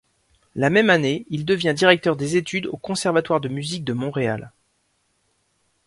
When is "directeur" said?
1.77-2.15